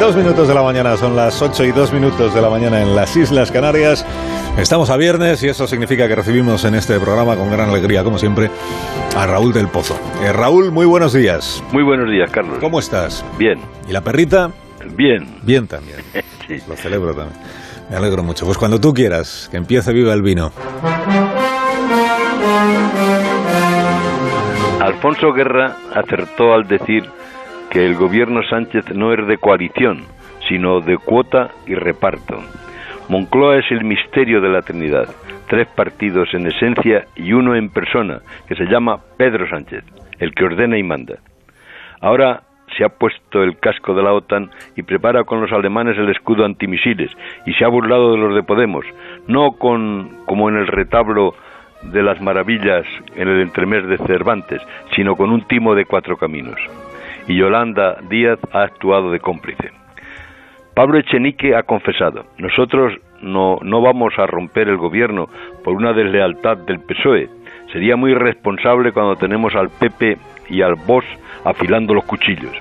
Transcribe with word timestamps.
dos 0.00 0.16
minutos 0.16 0.46
de 0.48 0.54
la 0.54 0.62
mañana, 0.62 0.96
son 0.96 1.16
las 1.16 1.40
ocho 1.40 1.64
y 1.64 1.72
dos 1.72 1.92
minutos 1.92 2.34
de 2.34 2.42
la 2.42 2.50
mañana 2.50 2.82
en 2.82 2.94
las 2.94 3.16
Islas 3.16 3.50
Canarias. 3.50 4.04
Estamos 4.58 4.90
a 4.90 4.96
viernes 4.96 5.42
y 5.42 5.48
eso 5.48 5.66
significa 5.66 6.06
que 6.06 6.14
recibimos 6.14 6.64
en 6.64 6.74
este 6.74 6.98
programa 7.00 7.36
con 7.36 7.50
gran 7.50 7.70
alegría, 7.70 8.04
como 8.04 8.18
siempre, 8.18 8.50
a 9.16 9.26
Raúl 9.26 9.52
del 9.52 9.68
Pozo. 9.68 9.98
Eh, 10.22 10.32
Raúl, 10.32 10.70
muy 10.70 10.86
buenos 10.86 11.12
días. 11.12 11.62
Muy 11.72 11.82
buenos 11.82 12.10
días, 12.10 12.30
Carlos. 12.30 12.58
¿Cómo 12.60 12.78
estás? 12.78 13.24
Bien. 13.38 13.58
¿Y 13.88 13.92
la 13.92 14.02
perrita? 14.02 14.50
Bien. 14.96 15.38
Bien 15.42 15.66
también. 15.66 15.98
Sí. 16.46 16.58
Lo 16.68 16.76
celebro 16.76 17.12
también. 17.12 17.36
Me 17.90 17.96
alegro 17.96 18.22
mucho. 18.22 18.46
Pues 18.46 18.56
cuando 18.56 18.80
tú 18.80 18.94
quieras, 18.94 19.48
que 19.50 19.56
empiece 19.56 19.92
viva 19.92 20.12
el 20.12 20.22
vino. 20.22 20.52
Alfonso 24.80 25.32
Guerra 25.32 25.76
acertó 25.92 26.54
al 26.54 26.68
decir 26.68 27.02
que 27.76 27.84
el 27.84 27.94
gobierno 27.94 28.42
Sánchez 28.42 28.94
no 28.94 29.12
es 29.12 29.26
de 29.26 29.36
coalición, 29.36 30.00
sino 30.48 30.80
de 30.80 30.96
cuota 30.96 31.50
y 31.66 31.74
reparto. 31.74 32.42
Moncloa 33.10 33.58
es 33.58 33.70
el 33.70 33.84
misterio 33.84 34.40
de 34.40 34.48
la 34.48 34.62
Trinidad, 34.62 35.06
tres 35.46 35.68
partidos 35.76 36.32
en 36.32 36.46
esencia 36.46 37.04
y 37.16 37.34
uno 37.34 37.54
en 37.54 37.68
persona, 37.68 38.20
que 38.48 38.54
se 38.54 38.64
llama 38.64 39.00
Pedro 39.18 39.46
Sánchez, 39.46 39.84
el 40.20 40.34
que 40.34 40.46
ordena 40.46 40.78
y 40.78 40.82
manda. 40.82 41.16
Ahora 42.00 42.44
se 42.78 42.82
ha 42.82 42.88
puesto 42.88 43.42
el 43.42 43.58
casco 43.58 43.92
de 43.92 44.02
la 44.02 44.14
OTAN 44.14 44.50
y 44.74 44.82
prepara 44.82 45.24
con 45.24 45.42
los 45.42 45.52
alemanes 45.52 45.98
el 45.98 46.08
escudo 46.08 46.46
antimisiles 46.46 47.10
y 47.44 47.52
se 47.52 47.64
ha 47.66 47.68
burlado 47.68 48.12
de 48.12 48.18
los 48.18 48.34
de 48.34 48.42
Podemos, 48.42 48.86
no 49.26 49.52
con 49.52 50.24
como 50.24 50.48
en 50.48 50.56
el 50.56 50.66
retablo 50.66 51.34
de 51.82 52.02
las 52.02 52.22
maravillas 52.22 52.86
en 53.16 53.28
el 53.28 53.42
entremés 53.42 53.86
de 53.86 53.98
Cervantes, 53.98 54.62
sino 54.94 55.14
con 55.14 55.30
un 55.30 55.46
timo 55.46 55.74
de 55.74 55.84
cuatro 55.84 56.16
caminos. 56.16 56.58
Y 57.28 57.36
Yolanda 57.36 57.96
Díaz 58.08 58.38
ha 58.52 58.62
actuado 58.62 59.10
de 59.10 59.20
cómplice. 59.20 59.70
Pablo 60.74 60.98
Echenique 60.98 61.56
ha 61.56 61.62
confesado, 61.62 62.26
nosotros 62.38 62.92
no, 63.22 63.58
no 63.62 63.80
vamos 63.80 64.12
a 64.18 64.26
romper 64.26 64.68
el 64.68 64.76
gobierno 64.76 65.28
por 65.64 65.74
una 65.74 65.92
deslealtad 65.92 66.58
del 66.58 66.80
PSOE. 66.80 67.28
Sería 67.72 67.96
muy 67.96 68.12
irresponsable 68.12 68.92
cuando 68.92 69.16
tenemos 69.16 69.54
al 69.54 69.70
PP 69.70 70.18
y 70.50 70.62
al 70.62 70.74
BOS 70.74 71.04
afilando 71.44 71.94
los 71.94 72.04
cuchillos. 72.04 72.52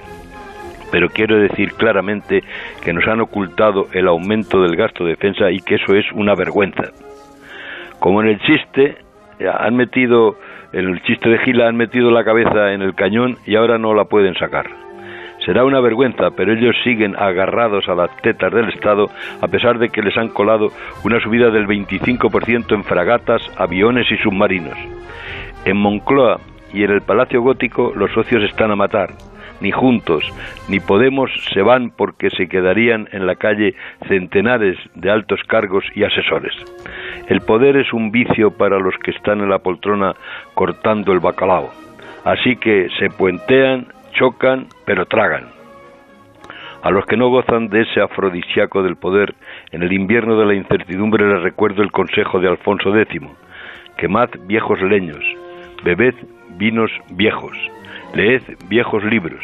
Pero 0.92 1.10
quiero 1.10 1.38
decir 1.38 1.74
claramente 1.74 2.42
que 2.84 2.94
nos 2.94 3.06
han 3.08 3.20
ocultado 3.20 3.88
el 3.92 4.08
aumento 4.08 4.62
del 4.62 4.76
gasto 4.76 5.04
de 5.04 5.12
defensa 5.12 5.52
y 5.52 5.60
que 5.60 5.76
eso 5.76 5.94
es 5.94 6.06
una 6.14 6.36
vergüenza. 6.36 6.84
Como 8.00 8.22
en 8.22 8.30
el 8.30 8.40
chiste, 8.40 8.98
han 9.60 9.76
metido, 9.76 10.38
el 10.76 11.02
chiste 11.04 11.30
de 11.30 11.38
Gila 11.38 11.70
han 11.70 11.78
metido 11.78 12.12
la 12.12 12.26
cabeza 12.26 12.74
en 12.74 12.82
el 12.82 12.96
cañón 12.96 13.38
y 13.46 13.56
ahora 13.56 13.78
no 13.78 13.94
la 13.94 14.06
pueden 14.06 14.36
sacar. 14.36 14.66
Será 15.46 15.64
una 15.64 15.80
vergüenza, 15.80 16.32
pero 16.36 16.52
ellos 16.52 16.76
siguen 16.84 17.16
agarrados 17.16 17.88
a 17.88 17.96
las 17.96 18.14
tetas 18.18 18.52
del 18.52 18.68
Estado 18.68 19.08
a 19.42 19.48
pesar 19.48 19.80
de 19.80 19.88
que 19.88 20.02
les 20.02 20.18
han 20.18 20.28
colado 20.28 20.72
una 21.06 21.22
subida 21.22 21.50
del 21.50 21.66
25% 21.66 22.74
en 22.74 22.84
fragatas, 22.84 23.42
aviones 23.56 24.12
y 24.12 24.18
submarinos. 24.18 24.78
En 25.64 25.78
Moncloa 25.78 26.42
y 26.74 26.84
en 26.84 26.92
el 26.92 27.02
Palacio 27.02 27.42
Gótico 27.42 27.94
los 27.96 28.12
socios 28.12 28.44
están 28.44 28.72
a 28.72 28.76
matar. 28.76 29.12
Ni 29.62 29.72
juntos 29.72 30.26
ni 30.68 30.82
Podemos 30.82 31.32
se 31.54 31.62
van 31.62 31.90
porque 31.90 32.30
se 32.32 32.50
quedarían 32.50 33.08
en 33.14 33.26
la 33.26 33.36
calle 33.36 33.76
centenares 34.10 34.78
de 34.96 35.10
altos 35.10 35.40
cargos 35.48 35.86
y 35.96 36.04
asesores. 36.04 36.54
El 37.28 37.42
poder 37.42 37.76
es 37.78 37.92
un 37.92 38.12
vicio 38.12 38.52
para 38.52 38.80
los 38.80 38.96
que 39.04 39.12
están 39.12 39.42
en 39.42 39.50
la 39.50 39.60
poltrona 39.60 40.14
cortando 40.54 41.12
el 41.12 41.20
bacalao. 41.20 41.72
Así 42.24 42.56
que 42.56 42.88
se 43.00 43.10
puentean, 43.10 43.88
chocan, 44.12 44.68
pero 44.86 45.06
tragan. 45.06 45.46
A 46.84 46.92
los 46.92 47.06
que 47.06 47.18
no 47.18 47.30
gozan 47.30 47.70
de 47.70 47.82
ese 47.82 48.00
afrodisíaco 48.00 48.84
del 48.84 48.96
poder, 48.96 49.34
en 49.72 49.82
el 49.82 49.92
invierno 49.92 50.38
de 50.38 50.46
la 50.46 50.54
incertidumbre 50.54 51.28
les 51.28 51.42
recuerdo 51.42 51.82
el 51.82 51.92
consejo 51.92 52.40
de 52.40 52.48
Alfonso 52.48 52.96
X. 52.96 53.22
Quemad 53.98 54.30
viejos 54.46 54.80
leños, 54.82 55.24
bebed 55.84 56.14
vinos 56.58 56.92
viejos, 57.10 57.58
leed 58.14 58.44
viejos 58.68 59.04
libros, 59.04 59.44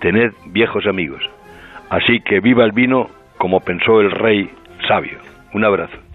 tened 0.00 0.32
viejos 0.46 0.86
amigos. 0.86 1.22
Así 1.90 2.20
que 2.20 2.40
viva 2.40 2.64
el 2.64 2.72
vino 2.72 3.10
como 3.36 3.60
pensó 3.60 4.00
el 4.00 4.10
rey 4.10 4.50
sabio. 4.88 5.18
Un 5.52 5.64
abrazo. 5.64 6.11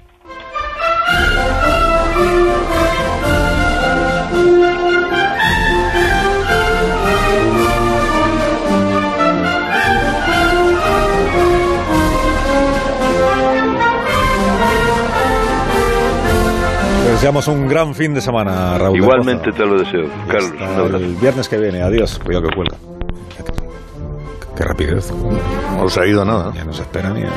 Te 17.04 17.14
deseamos 17.14 17.48
un 17.48 17.68
gran 17.68 17.96
fin 17.96 18.14
de 18.14 18.22
semana, 18.22 18.78
Raúl. 18.78 18.98
Igualmente 18.98 19.52
te 19.52 19.66
lo 19.66 19.80
deseo, 19.80 20.08
Carlos. 20.28 20.52
Hasta 20.62 20.98
el 20.98 21.16
viernes 21.16 21.50
que 21.50 21.58
viene. 21.58 21.82
Adiós. 21.82 22.20
Cuidado 22.24 22.48
que 22.50 22.56
cuelga. 22.56 22.78
Qué 24.56 24.64
rapidez. 24.64 25.12
No 25.12 25.84
os 25.84 25.98
ha 25.98 26.06
ido 26.06 26.26
nada. 26.26 26.52
Ya 26.54 26.66
no 26.66 26.74
se 26.74 26.82
espera 26.82 27.10
ni 27.12 27.24
a... 27.24 27.30